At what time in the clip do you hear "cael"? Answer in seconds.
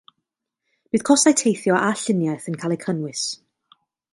2.65-2.77